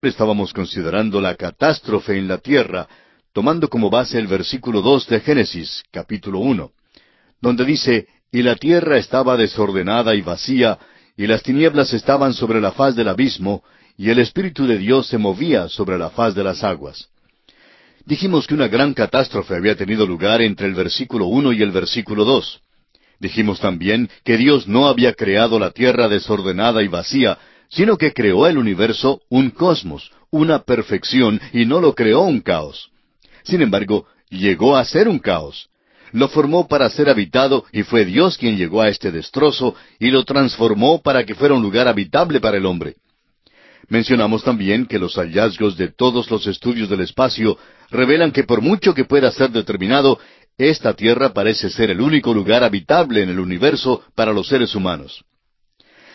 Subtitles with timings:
[0.00, 2.86] Estábamos considerando la catástrofe en la tierra,
[3.32, 6.70] tomando como base el versículo dos de Génesis, capítulo uno,
[7.40, 10.78] donde dice, Y la tierra estaba desordenada y vacía,
[11.16, 13.64] y las tinieblas estaban sobre la faz del abismo,
[13.96, 17.08] y el Espíritu de Dios se movía sobre la faz de las aguas.
[18.06, 22.24] Dijimos que una gran catástrofe había tenido lugar entre el versículo uno y el versículo
[22.24, 22.60] dos.
[23.18, 27.36] Dijimos también que Dios no había creado la tierra desordenada y vacía,
[27.68, 32.90] sino que creó el universo un cosmos, una perfección, y no lo creó un caos.
[33.42, 35.68] Sin embargo, llegó a ser un caos.
[36.12, 40.24] Lo formó para ser habitado y fue Dios quien llegó a este destrozo y lo
[40.24, 42.96] transformó para que fuera un lugar habitable para el hombre.
[43.88, 47.58] Mencionamos también que los hallazgos de todos los estudios del espacio
[47.90, 50.18] revelan que por mucho que pueda ser determinado,
[50.58, 55.24] esta tierra parece ser el único lugar habitable en el universo para los seres humanos.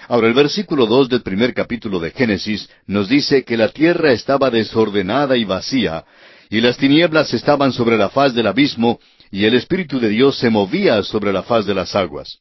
[0.07, 4.49] Ahora el versículo dos del primer capítulo de Génesis nos dice que la tierra estaba
[4.49, 6.03] desordenada y vacía,
[6.49, 8.99] y las tinieblas estaban sobre la faz del abismo,
[9.31, 12.39] y el Espíritu de Dios se movía sobre la faz de las aguas.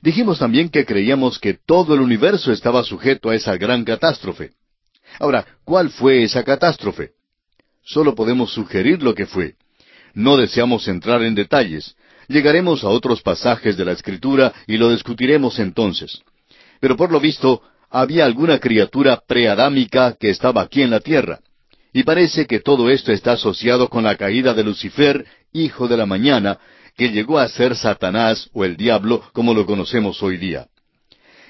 [0.00, 4.50] Dijimos también que creíamos que todo el universo estaba sujeto a esa gran catástrofe.
[5.20, 7.10] Ahora, ¿cuál fue esa catástrofe?
[7.84, 9.54] Solo podemos sugerir lo que fue.
[10.14, 11.94] No deseamos entrar en detalles.
[12.28, 16.22] Llegaremos a otros pasajes de la Escritura y lo discutiremos entonces.
[16.82, 21.38] Pero por lo visto, había alguna criatura preadámica que estaba aquí en la tierra.
[21.92, 26.06] Y parece que todo esto está asociado con la caída de Lucifer, hijo de la
[26.06, 26.58] mañana,
[26.96, 30.66] que llegó a ser Satanás o el diablo como lo conocemos hoy día.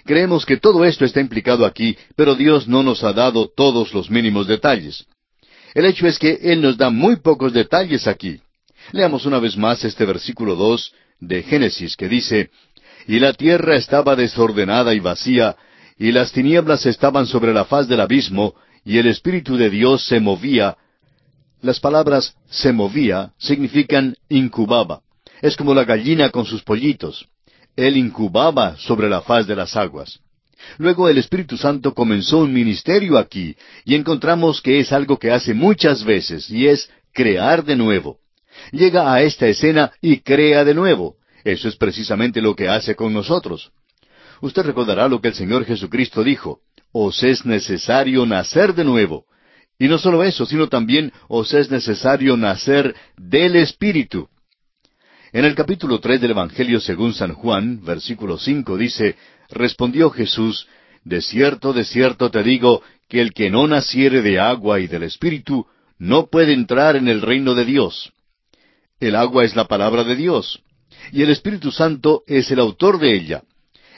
[0.05, 4.11] Creemos que todo esto está implicado aquí, pero Dios no nos ha dado todos los
[4.11, 5.07] mínimos detalles.
[5.73, 8.39] El hecho es que Él nos da muy pocos detalles aquí.
[8.91, 12.51] Leamos una vez más este versículo dos de Génesis que dice,
[13.07, 15.57] Y la tierra estaba desordenada y vacía,
[15.99, 20.21] y las tinieblas estaban sobre la faz del abismo, y el Espíritu de Dios se
[20.21, 20.77] movía.
[21.61, 25.03] Las palabras se movía significan incubaba.
[25.41, 27.27] Es como la gallina con sus pollitos.
[27.77, 30.21] Él incubaba sobre la faz de las aguas.
[30.79, 35.55] Luego el Espíritu Santo comenzó un ministerio aquí, y encontramos que es algo que hace
[35.55, 38.19] muchas veces, y es crear de nuevo
[38.71, 41.17] llega a esta escena y crea de nuevo.
[41.45, 43.73] Eso es precisamente lo que hace con nosotros.
[44.41, 46.61] Usted recordará lo que el Señor Jesucristo dijo,
[46.93, 49.25] os es necesario nacer de nuevo.
[49.79, 54.29] Y no solo eso, sino también os es necesario nacer del Espíritu.
[55.33, 59.17] En el capítulo tres del Evangelio según San Juan, versículo cinco, dice,
[59.49, 60.69] Respondió Jesús,
[61.05, 65.03] De cierto, de cierto te digo, que el que no naciere de agua y del
[65.05, 65.67] Espíritu,
[65.99, 68.13] no puede entrar en el reino de Dios.
[69.01, 70.63] El agua es la palabra de Dios.
[71.11, 73.43] Y el Espíritu Santo es el autor de ella.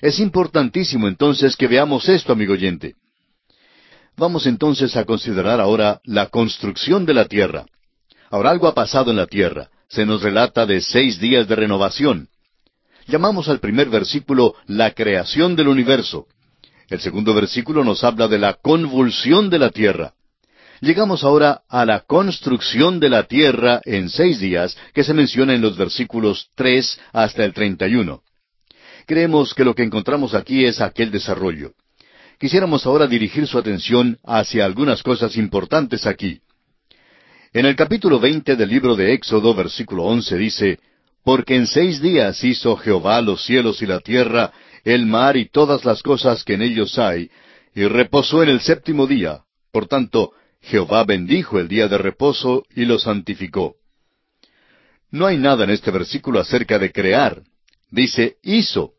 [0.01, 2.95] Es importantísimo entonces que veamos esto, amigo oyente.
[4.17, 7.67] Vamos entonces a considerar ahora la construcción de la tierra.
[8.31, 9.71] Ahora algo ha pasado en la tierra.
[9.89, 12.29] Se nos relata de seis días de renovación.
[13.07, 16.27] Llamamos al primer versículo la creación del universo.
[16.89, 20.15] El segundo versículo nos habla de la convulsión de la tierra.
[20.81, 25.61] Llegamos ahora a la construcción de la tierra en seis días que se menciona en
[25.61, 28.23] los versículos tres hasta el treinta y uno.
[29.07, 31.73] Creemos que lo que encontramos aquí es aquel desarrollo.
[32.39, 36.41] Quisiéramos ahora dirigir su atención hacia algunas cosas importantes aquí.
[37.53, 40.81] En el capítulo veinte del libro de Éxodo, versículo once, dice,
[41.23, 44.53] Porque en seis días hizo Jehová los cielos y la tierra,
[44.83, 47.31] el mar y todas las cosas que en ellos hay,
[47.75, 49.43] y reposó en el séptimo día.
[49.71, 50.33] Por tanto,
[50.65, 53.77] Jehová bendijo el día de reposo y lo santificó.
[55.11, 57.43] No hay nada en este versículo acerca de crear.
[57.91, 58.93] Dice hizo.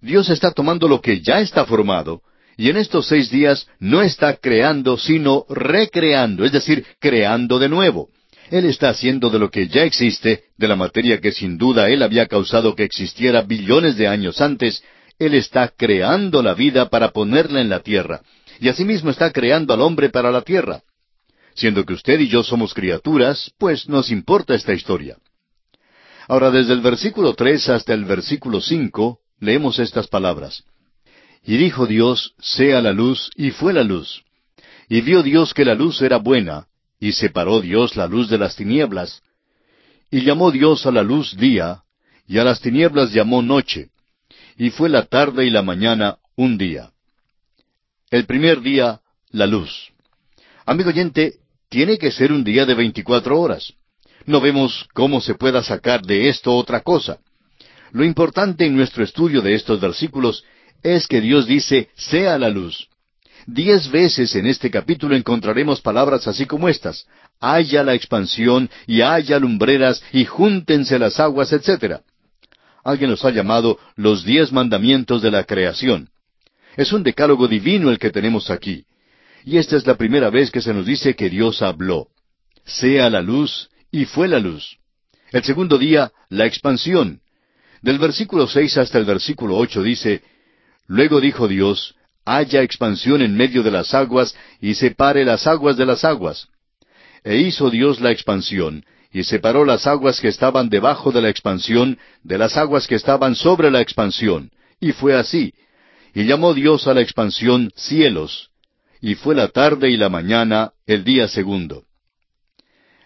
[0.00, 2.20] Dios está tomando lo que ya está formado,
[2.58, 8.10] y en estos seis días no está creando, sino recreando, es decir, creando de nuevo.
[8.50, 12.02] Él está haciendo de lo que ya existe, de la materia que sin duda Él
[12.02, 14.84] había causado que existiera billones de años antes,
[15.18, 18.20] Él está creando la vida para ponerla en la tierra
[18.60, 20.82] y asimismo está creando al hombre para la tierra.
[21.54, 25.16] Siendo que usted y yo somos criaturas, pues nos importa esta historia.
[26.28, 30.64] Ahora, desde el versículo tres hasta el versículo cinco, leemos estas palabras.
[31.44, 34.24] Y dijo Dios, sea la luz, y fue la luz.
[34.88, 36.66] Y vio Dios que la luz era buena,
[36.98, 39.22] y separó Dios la luz de las tinieblas.
[40.10, 41.82] Y llamó Dios a la luz día,
[42.26, 43.90] y a las tinieblas llamó noche.
[44.58, 46.90] Y fue la tarde y la mañana un día.
[48.10, 49.00] El primer día,
[49.30, 49.90] la luz.
[50.64, 51.34] Amigo oyente,
[51.68, 53.72] tiene que ser un día de veinticuatro horas.
[54.26, 57.18] No vemos cómo se pueda sacar de esto otra cosa.
[57.90, 60.44] Lo importante en nuestro estudio de estos versículos
[60.84, 62.88] es que Dios dice, sea la luz.
[63.46, 67.08] Diez veces en este capítulo encontraremos palabras así como estas.
[67.40, 72.02] Haya la expansión y haya lumbreras y júntense las aguas, etc.
[72.84, 76.10] Alguien los ha llamado los diez mandamientos de la creación.
[76.76, 78.84] Es un decálogo divino el que tenemos aquí.
[79.44, 82.08] Y esta es la primera vez que se nos dice que Dios habló.
[82.64, 84.76] Sea la luz, y fue la luz.
[85.32, 87.20] El segundo día, la expansión.
[87.80, 90.22] Del versículo seis hasta el versículo ocho dice,
[90.86, 91.94] Luego dijo Dios,
[92.24, 96.48] haya expansión en medio de las aguas, y separe las aguas de las aguas.
[97.24, 101.98] E hizo Dios la expansión, y separó las aguas que estaban debajo de la expansión
[102.22, 104.50] de las aguas que estaban sobre la expansión.
[104.80, 105.54] Y fue así.
[106.16, 108.48] Y llamó Dios a la expansión cielos.
[109.02, 111.84] Y fue la tarde y la mañana el día segundo.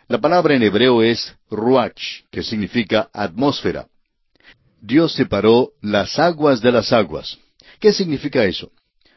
[0.06, 3.88] La palabra en hebreo es ruach, que significa atmósfera.
[4.80, 7.36] Dios separó las aguas de las aguas.
[7.80, 8.70] ¿Qué significa eso?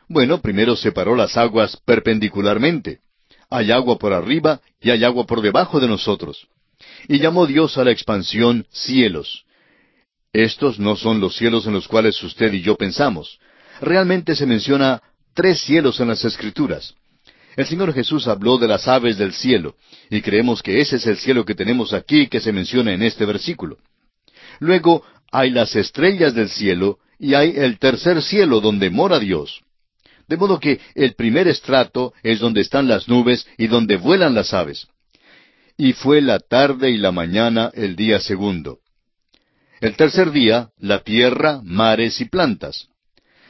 [0.07, 3.01] Bueno, primero separó las aguas perpendicularmente.
[3.51, 6.47] Hay agua por arriba y hay agua por debajo de nosotros.
[7.07, 9.45] Y llamó Dios a la expansión cielos.
[10.33, 13.37] Estos no son los cielos en los cuales usted y yo pensamos.
[13.81, 15.01] Realmente se menciona
[15.33, 16.95] tres cielos en las Escrituras.
[17.55, 19.75] El Señor Jesús habló de las aves del cielo,
[20.09, 23.25] y creemos que ese es el cielo que tenemos aquí que se menciona en este
[23.25, 23.77] versículo.
[24.59, 29.61] Luego hay las estrellas del cielo, y hay el tercer cielo donde mora Dios.
[30.27, 34.53] De modo que el primer estrato es donde están las nubes y donde vuelan las
[34.53, 34.87] aves.
[35.77, 38.79] Y fue la tarde y la mañana el día segundo.
[39.81, 42.87] El tercer día, la tierra, mares y plantas.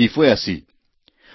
[0.00, 0.64] Y fue así.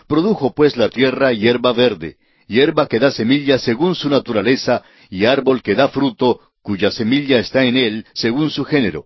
[0.07, 2.17] Produjo pues la tierra hierba verde,
[2.47, 7.63] hierba que da semilla según su naturaleza, y árbol que da fruto, cuya semilla está
[7.63, 9.05] en él según su género.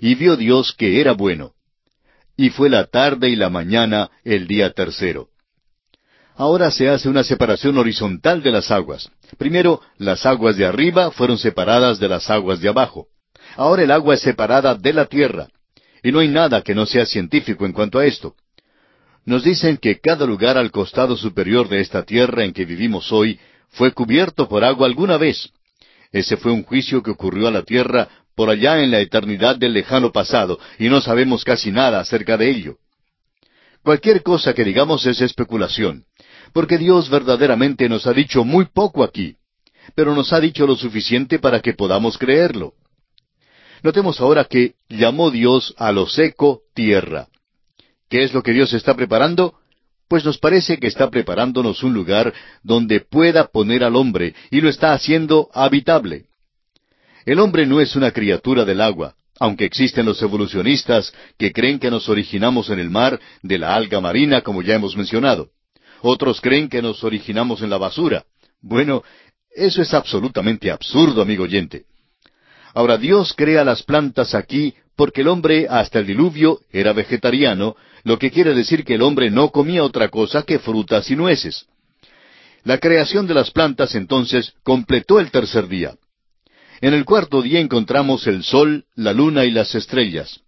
[0.00, 1.52] Y vio Dios que era bueno.
[2.34, 5.28] Y fue la tarde y la mañana el día tercero.
[6.34, 9.10] Ahora se hace una separación horizontal de las aguas.
[9.36, 13.08] Primero, las aguas de arriba fueron separadas de las aguas de abajo.
[13.54, 15.48] Ahora el agua es separada de la tierra.
[16.02, 18.34] Y no hay nada que no sea científico en cuanto a esto.
[19.24, 23.38] Nos dicen que cada lugar al costado superior de esta tierra en que vivimos hoy
[23.70, 25.50] fue cubierto por agua alguna vez.
[26.12, 29.72] Ese fue un juicio que ocurrió a la tierra por allá en la eternidad del
[29.72, 32.76] lejano pasado, y no sabemos casi nada acerca de ello.
[33.82, 36.04] Cualquier cosa que digamos es especulación
[36.54, 39.36] porque Dios verdaderamente nos ha dicho muy poco aquí,
[39.96, 42.74] pero nos ha dicho lo suficiente para que podamos creerlo.
[43.82, 47.26] Notemos ahora que llamó Dios a lo seco tierra.
[48.14, 49.54] ¿Qué es lo que Dios está preparando?
[50.06, 52.32] Pues nos parece que está preparándonos un lugar
[52.62, 56.26] donde pueda poner al hombre y lo está haciendo habitable.
[57.26, 61.90] El hombre no es una criatura del agua, aunque existen los evolucionistas que creen que
[61.90, 65.48] nos originamos en el mar de la alga marina, como ya hemos mencionado.
[66.00, 68.26] Otros creen que nos originamos en la basura.
[68.62, 69.02] Bueno,
[69.50, 71.86] eso es absolutamente absurdo, amigo oyente.
[72.74, 78.18] Ahora Dios crea las plantas aquí porque el hombre hasta el diluvio era vegetariano, lo
[78.18, 81.66] que quiere decir que el hombre no comía otra cosa que frutas y nueces.
[82.62, 85.94] La creación de las plantas entonces completó el tercer día.
[86.80, 90.40] En el cuarto día encontramos el sol, la luna y las estrellas.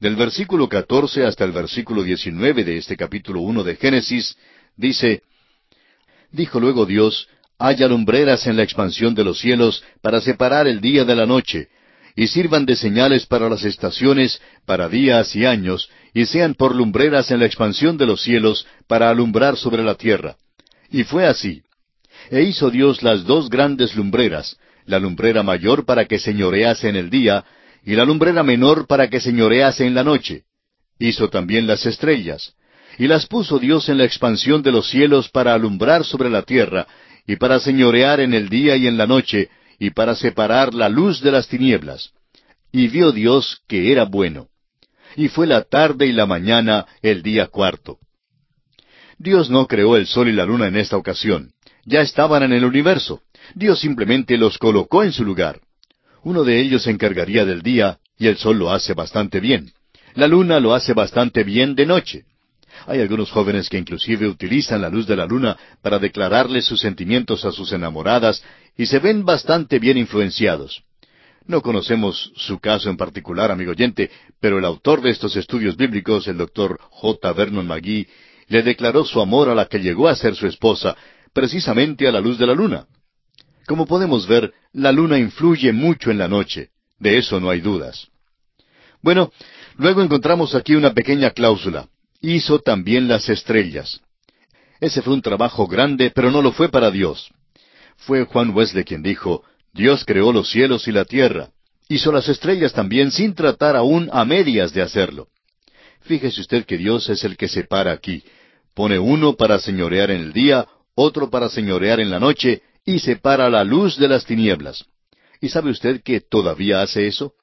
[0.00, 4.36] Del versículo catorce hasta el versículo diecinueve de este capítulo uno de Génesis,
[4.76, 5.22] Dice,
[6.32, 7.28] Dijo luego Dios,
[7.58, 11.68] haya lumbreras en la expansión de los cielos para separar el día de la noche,
[12.20, 17.30] y sirvan de señales para las estaciones, para días y años, y sean por lumbreras
[17.30, 20.36] en la expansión de los cielos para alumbrar sobre la tierra.
[20.90, 21.62] Y fue así.
[22.30, 27.08] E hizo Dios las dos grandes lumbreras, la lumbrera mayor para que señorease en el
[27.08, 27.42] día,
[27.86, 30.42] y la lumbrera menor para que señorease en la noche.
[30.98, 32.52] Hizo también las estrellas,
[32.98, 36.86] y las puso Dios en la expansión de los cielos para alumbrar sobre la tierra,
[37.26, 39.48] y para señorear en el día y en la noche,
[39.80, 42.12] y para separar la luz de las tinieblas.
[42.70, 44.48] Y vio Dios que era bueno.
[45.16, 47.98] Y fue la tarde y la mañana el día cuarto.
[49.18, 51.52] Dios no creó el sol y la luna en esta ocasión.
[51.86, 53.22] Ya estaban en el universo.
[53.54, 55.60] Dios simplemente los colocó en su lugar.
[56.22, 59.72] Uno de ellos se encargaría del día, y el sol lo hace bastante bien.
[60.14, 62.24] La luna lo hace bastante bien de noche.
[62.86, 67.44] Hay algunos jóvenes que inclusive utilizan la luz de la luna para declararles sus sentimientos
[67.44, 68.42] a sus enamoradas
[68.76, 70.82] y se ven bastante bien influenciados.
[71.46, 74.10] No conocemos su caso en particular, amigo oyente,
[74.40, 77.32] pero el autor de estos estudios bíblicos, el doctor J.
[77.32, 78.06] Vernon McGee,
[78.48, 80.96] le declaró su amor a la que llegó a ser su esposa,
[81.32, 82.86] precisamente a la luz de la luna.
[83.66, 86.70] Como podemos ver, la luna influye mucho en la noche.
[86.98, 88.08] De eso no hay dudas.
[89.02, 89.32] Bueno,
[89.76, 91.88] luego encontramos aquí una pequeña cláusula.
[92.20, 94.00] Hizo también las estrellas.
[94.78, 97.30] Ese fue un trabajo grande, pero no lo fue para Dios.
[97.96, 101.50] Fue Juan Wesley quien dijo, Dios creó los cielos y la tierra.
[101.88, 105.28] Hizo las estrellas también sin tratar aún a medias de hacerlo.
[106.02, 108.22] Fíjese usted que Dios es el que separa aquí.
[108.74, 113.50] Pone uno para señorear en el día, otro para señorear en la noche, y separa
[113.50, 114.84] la luz de las tinieblas.
[115.40, 117.34] ¿Y sabe usted que todavía hace eso?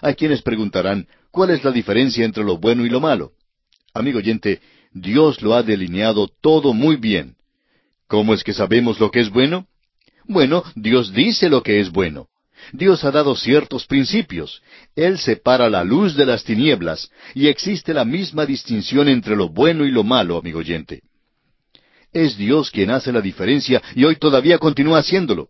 [0.00, 3.32] Hay quienes preguntarán, ¿cuál es la diferencia entre lo bueno y lo malo?
[3.94, 4.60] Amigo oyente,
[4.92, 7.36] Dios lo ha delineado todo muy bien.
[8.06, 9.66] ¿Cómo es que sabemos lo que es bueno?
[10.24, 12.28] Bueno, Dios dice lo que es bueno.
[12.72, 14.62] Dios ha dado ciertos principios.
[14.96, 19.84] Él separa la luz de las tinieblas, y existe la misma distinción entre lo bueno
[19.84, 21.02] y lo malo, amigo oyente.
[22.12, 25.48] Es Dios quien hace la diferencia y hoy todavía continúa haciéndolo.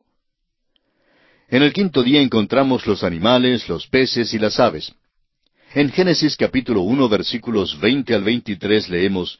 [1.49, 4.95] En el quinto día encontramos los animales, los peces y las aves.
[5.75, 9.39] En Génesis capítulo uno versículos veinte al veintitrés leemos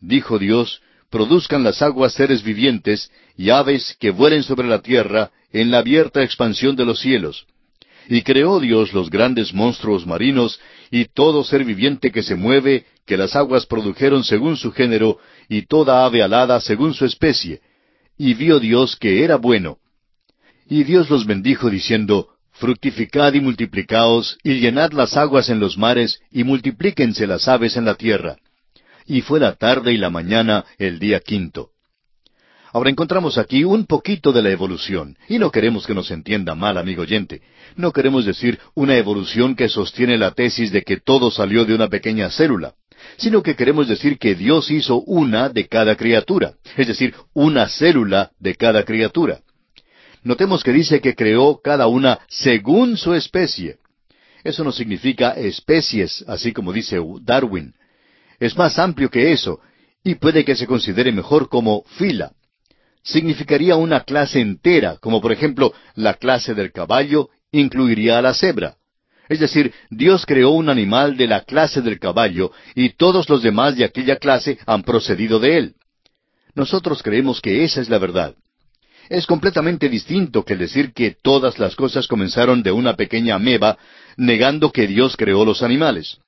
[0.00, 0.80] Dijo Dios,
[1.10, 6.22] produzcan las aguas seres vivientes y aves que vuelen sobre la tierra en la abierta
[6.22, 7.46] expansión de los cielos.
[8.08, 10.60] Y creó Dios los grandes monstruos marinos
[10.92, 15.18] y todo ser viviente que se mueve, que las aguas produjeron según su género,
[15.48, 17.60] y toda ave alada según su especie.
[18.16, 19.78] Y vio Dios que era bueno.
[20.68, 26.20] Y Dios los bendijo diciendo, Fructificad y multiplicaos, y llenad las aguas en los mares,
[26.30, 28.36] y multiplíquense las aves en la tierra.
[29.04, 31.70] Y fue la tarde y la mañana el día quinto.
[32.72, 36.78] Ahora encontramos aquí un poquito de la evolución, y no queremos que nos entienda mal,
[36.78, 37.42] amigo oyente.
[37.76, 41.88] No queremos decir una evolución que sostiene la tesis de que todo salió de una
[41.88, 42.72] pequeña célula,
[43.18, 48.30] sino que queremos decir que Dios hizo una de cada criatura, es decir, una célula
[48.40, 49.40] de cada criatura.
[50.26, 53.76] Notemos que dice que creó cada una según su especie.
[54.42, 57.74] Eso no significa especies, así como dice Darwin.
[58.40, 59.60] Es más amplio que eso,
[60.02, 62.32] y puede que se considere mejor como fila.
[63.04, 68.78] Significaría una clase entera, como por ejemplo la clase del caballo incluiría a la cebra.
[69.28, 73.76] Es decir, Dios creó un animal de la clase del caballo y todos los demás
[73.76, 75.74] de aquella clase han procedido de él.
[76.56, 78.34] Nosotros creemos que esa es la verdad.
[79.08, 83.78] Es completamente distinto que decir que todas las cosas comenzaron de una pequeña ameba,
[84.16, 86.18] negando que Dios creó los animales.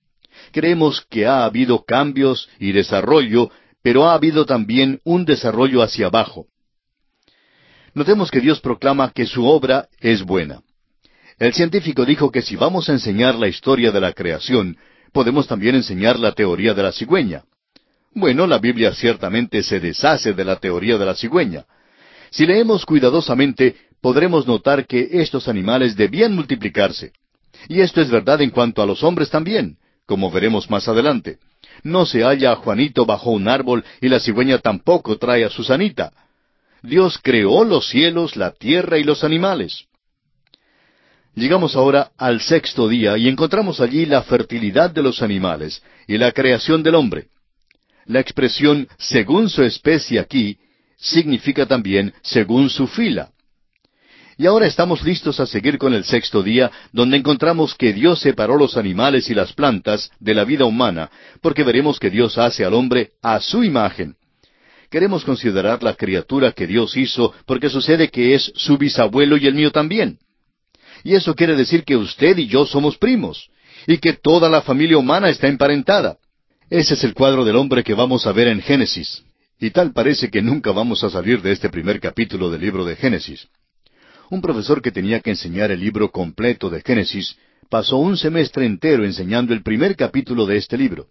[0.53, 3.51] Creemos que ha habido cambios y desarrollo,
[3.83, 6.47] pero ha habido también un desarrollo hacia abajo.
[7.95, 10.63] Notemos que Dios proclama que su obra es buena.
[11.39, 14.77] El científico dijo que si vamos a enseñar la historia de la creación,
[15.13, 17.45] podemos también enseñar la teoría de la cigüeña.
[18.15, 21.65] Bueno, la Biblia ciertamente se deshace de la teoría de la cigüeña.
[22.31, 27.13] Si leemos cuidadosamente, podremos notar que estos animales debían multiplicarse.
[27.69, 31.39] Y esto es verdad en cuanto a los hombres también, como veremos más adelante.
[31.83, 36.13] No se halla a Juanito bajo un árbol y la cigüeña tampoco trae a Susanita.
[36.83, 39.87] Dios creó los cielos, la tierra y los animales.
[41.35, 46.33] Llegamos ahora al sexto día y encontramos allí la fertilidad de los animales y la
[46.33, 47.29] creación del hombre.
[48.07, 50.59] La expresión según su especie aquí
[50.99, 53.31] significa también según su fila.
[54.37, 58.57] Y ahora estamos listos a seguir con el sexto día, donde encontramos que Dios separó
[58.57, 62.75] los animales y las plantas de la vida humana, porque veremos que Dios hace al
[62.75, 64.14] hombre a su imagen.
[64.90, 69.55] Queremos considerar la criatura que Dios hizo, porque sucede que es su bisabuelo y el
[69.55, 70.19] mío también.
[71.02, 73.50] Y eso quiere decir que usted y yo somos primos,
[73.88, 76.17] y que toda la familia humana está emparentada.
[76.71, 79.25] Ese es el cuadro del hombre que vamos a ver en Génesis.
[79.61, 82.95] Y tal parece que nunca vamos a salir de este primer capítulo del libro de
[82.95, 83.49] Génesis.
[84.31, 87.37] Un profesor que tenía que enseñar el libro completo de Génesis
[87.69, 91.09] pasó un semestre entero enseñando el primer capítulo de este libro.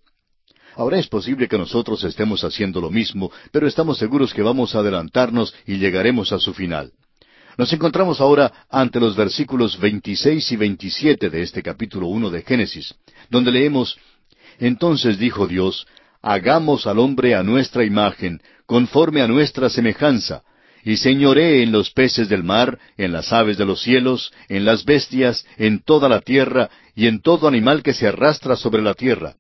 [0.76, 4.80] Ahora es posible que nosotros estemos haciendo lo mismo, pero estamos seguros que vamos a
[4.80, 6.94] adelantarnos y llegaremos a su final.
[7.58, 12.94] Nos encontramos ahora ante los versículos 26 y 27 de este capítulo 1 de Génesis,
[13.30, 13.98] donde leemos,
[14.60, 15.88] Entonces dijo Dios,
[16.34, 20.44] hagamos al hombre a nuestra imagen, conforme a nuestra semejanza,
[20.84, 24.84] y señoree en los peces del mar, en las aves de los cielos, en las
[24.84, 29.36] bestias, en toda la tierra, y en todo animal que se arrastra sobre la tierra.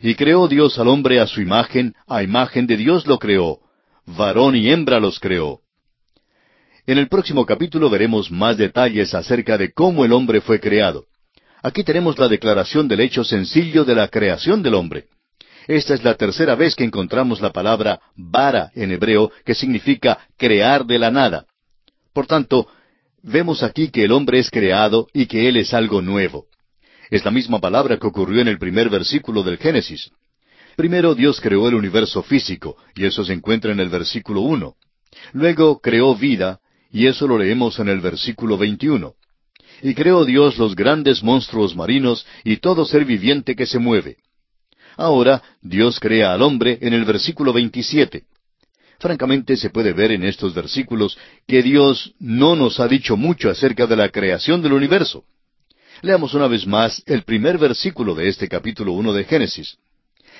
[0.00, 3.58] Y creó Dios al hombre a su imagen, a imagen de Dios lo creó,
[4.06, 5.60] varón y hembra los creó.
[6.86, 11.06] En el próximo capítulo veremos más detalles acerca de cómo el hombre fue creado.
[11.62, 15.06] Aquí tenemos la declaración del hecho sencillo de la creación del hombre.
[15.66, 20.84] Esta es la tercera vez que encontramos la palabra vara en hebreo, que significa crear
[20.86, 21.46] de la nada.
[22.12, 22.68] Por tanto,
[23.22, 26.46] vemos aquí que el hombre es creado y que él es algo nuevo.
[27.10, 30.10] Es la misma palabra que ocurrió en el primer versículo del Génesis.
[30.76, 34.74] Primero Dios creó el universo físico, y eso se encuentra en el versículo uno.
[35.32, 36.60] Luego creó vida,
[36.92, 39.14] y eso lo leemos en el versículo 21.
[39.82, 44.16] Y creó Dios los grandes monstruos marinos y todo ser viviente que se mueve.
[44.96, 48.24] Ahora Dios crea al hombre en el versículo 27.
[48.98, 53.86] Francamente se puede ver en estos versículos que Dios no nos ha dicho mucho acerca
[53.86, 55.24] de la creación del universo.
[56.02, 59.76] Leamos una vez más el primer versículo de este capítulo uno de Génesis.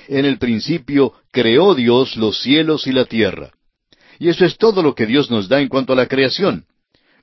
[0.09, 3.53] En el principio creó Dios los cielos y la tierra.
[4.19, 6.65] Y eso es todo lo que Dios nos da en cuanto a la creación.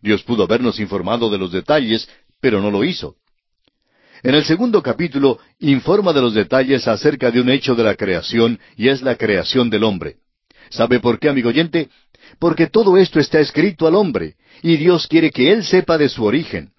[0.02, 2.08] Dios pudo habernos informado de los detalles,
[2.40, 3.16] pero no lo hizo.
[4.24, 8.58] En el segundo capítulo informa de los detalles acerca de un hecho de la creación
[8.77, 10.15] y es la creación del hombre.
[10.70, 11.89] ¿Sabe por qué, amigo oyente?
[12.39, 16.24] Porque todo esto está escrito al hombre y Dios quiere que él sepa de su
[16.24, 16.72] origen.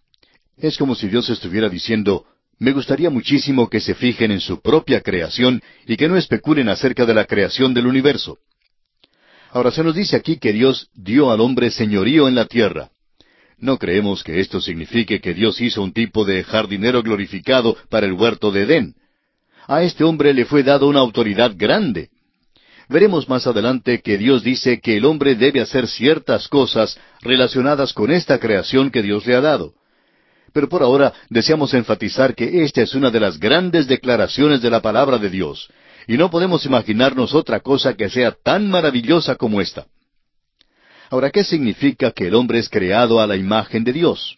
[0.57, 2.25] Es como si Dios estuviera diciendo,
[2.59, 7.05] me gustaría muchísimo que se fijen en su propia creación y que no especulen acerca
[7.05, 8.39] de la creación del universo.
[9.51, 12.91] Ahora se nos dice aquí que Dios dio al hombre señorío en la tierra.
[13.64, 18.12] No creemos que esto signifique que Dios hizo un tipo de jardinero glorificado para el
[18.12, 18.94] huerto de Edén.
[19.66, 22.11] A este hombre le fue dado una autoridad grande.
[22.90, 28.12] Veremos más adelante que Dios dice que el hombre debe hacer ciertas cosas relacionadas con
[28.12, 29.73] esta creación que Dios le ha dado.
[30.52, 34.83] Pero por ahora deseamos enfatizar que esta es una de las grandes declaraciones de la
[34.83, 35.71] palabra de Dios,
[36.06, 39.87] y no podemos imaginarnos otra cosa que sea tan maravillosa como esta.
[41.14, 44.37] Ahora, ¿qué significa que el hombre es creado a la imagen de Dios?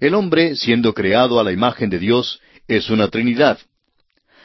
[0.00, 3.60] El hombre, siendo creado a la imagen de Dios, es una Trinidad.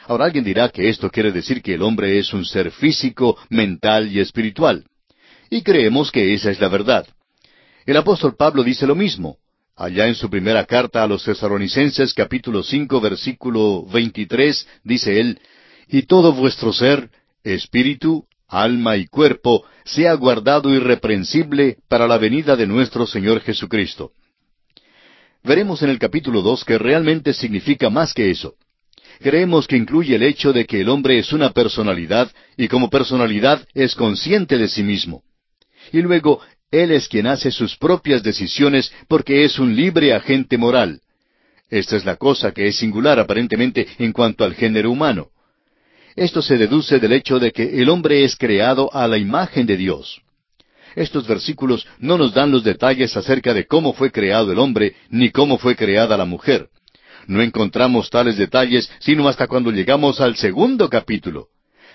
[0.06, 4.12] Ahora alguien dirá que esto quiere decir que el hombre es un ser físico, mental
[4.12, 4.84] y espiritual.
[5.50, 7.04] Y creemos que esa es la verdad.
[7.84, 9.38] El apóstol Pablo dice lo mismo.
[9.74, 15.40] Allá en su primera carta a los Cesaronicenses capítulo cinco versículo veintitrés dice él,
[15.88, 17.10] y todo vuestro ser,
[17.42, 24.12] espíritu, alma y cuerpo, sea guardado irreprensible para la venida de nuestro Señor Jesucristo.
[25.42, 28.54] Veremos en el capítulo dos que realmente significa más que eso.
[29.20, 33.66] Creemos que incluye el hecho de que el hombre es una personalidad y como personalidad
[33.74, 35.22] es consciente de sí mismo.
[35.92, 41.00] Y luego, Él es quien hace sus propias decisiones porque es un libre agente moral.
[41.68, 45.28] Esta es la cosa que es singular aparentemente en cuanto al género humano.
[46.16, 49.76] Esto se deduce del hecho de que el hombre es creado a la imagen de
[49.76, 50.20] Dios.
[50.96, 55.30] Estos versículos no nos dan los detalles acerca de cómo fue creado el hombre ni
[55.30, 56.68] cómo fue creada la mujer.
[57.26, 61.48] No encontramos tales detalles sino hasta cuando llegamos al segundo capítulo.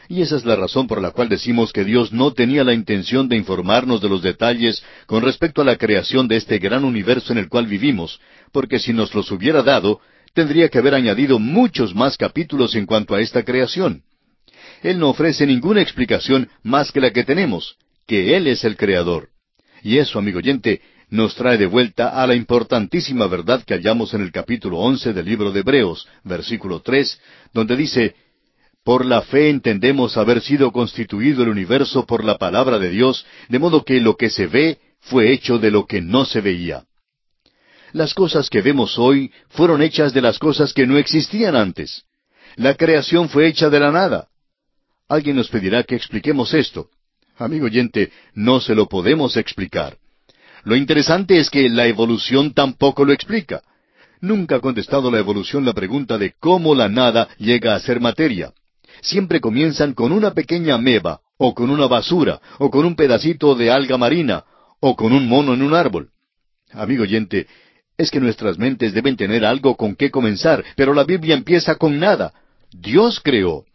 [0.08, 3.28] Y esa es la razón por la cual decimos que Dios no tenía la intención
[3.28, 7.40] de informarnos de los detalles con respecto a la creación de este gran universo en
[7.40, 8.20] el cual vivimos,
[8.52, 10.00] porque si nos los hubiera dado,
[10.36, 14.04] tendría que haber añadido muchos más capítulos en cuanto a esta creación.
[14.84, 19.30] Él no ofrece ninguna explicación más que la que tenemos, que Él es el Creador.
[19.82, 24.22] Y eso, amigo oyente, nos trae de vuelta a la importantísima verdad que hallamos en
[24.22, 27.20] el capítulo once del libro de Hebreos, versículo tres,
[27.54, 28.16] donde dice,
[28.84, 33.60] Por la fe entendemos haber sido constituido el universo por la palabra de Dios, de
[33.60, 36.84] modo que lo que se ve fue hecho de lo que no se veía.
[37.96, 42.04] Las cosas que vemos hoy fueron hechas de las cosas que no existían antes.
[42.58, 44.28] La creación fue hecha de la nada.
[45.08, 46.90] Alguien nos pedirá que expliquemos esto.
[47.38, 49.96] Amigo oyente, no se lo podemos explicar.
[50.66, 53.62] Lo interesante es que la evolución tampoco lo explica.
[54.20, 58.52] Nunca ha contestado la evolución la pregunta de cómo la nada llega a ser materia.
[59.04, 63.72] Siempre comienzan con una pequeña ameba, o con una basura, o con un pedacito de
[63.72, 64.44] alga marina,
[64.82, 66.10] o con un mono en un árbol.
[66.74, 67.48] Amigo oyente,
[67.98, 72.00] es que nuestras mentes deben tener algo con qué comenzar, pero la Biblia empieza con
[72.00, 72.34] nada.
[72.72, 73.66] Dios creó.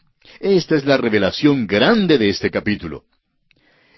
[0.41, 3.05] Esta es la revelación grande de este capítulo.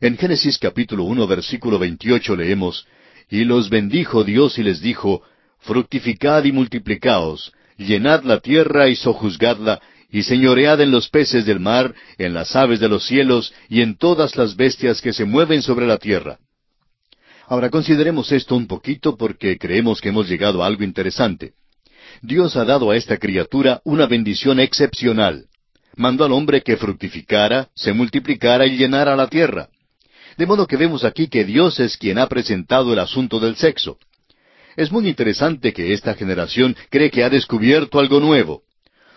[0.01, 2.87] En Génesis capítulo uno versículo veintiocho leemos,
[3.31, 5.23] Y los bendijo Dios y les dijo,
[5.61, 9.81] Fructificad y multiplicaos, llenad la tierra y sojuzgadla,
[10.11, 13.97] y señoread en los peces del mar, en las aves de los cielos, y en
[13.97, 16.39] todas las bestias que se mueven sobre la tierra.
[17.53, 21.53] Ahora consideremos esto un poquito porque creemos que hemos llegado a algo interesante.
[22.23, 25.49] Dios ha dado a esta criatura una bendición excepcional.
[25.95, 29.69] mandó al hombre que fructificara, se multiplicara y llenara la tierra.
[30.39, 33.99] De modo que vemos aquí que Dios es quien ha presentado el asunto del sexo.
[34.75, 38.63] Es muy interesante que esta generación cree que ha descubierto algo nuevo.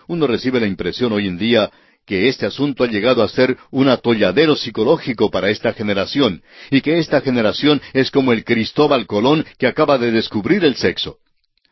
[0.08, 1.70] Uno recibe la impresión hoy en día
[2.06, 6.98] que este asunto ha llegado a ser un atolladero psicológico para esta generación, y que
[6.98, 11.18] esta generación es como el Cristóbal Colón que acaba de descubrir el sexo.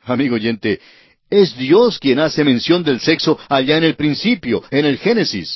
[0.02, 0.80] Amigo oyente,
[1.30, 5.50] es Dios quien hace mención del sexo allá en el principio, en el Génesis.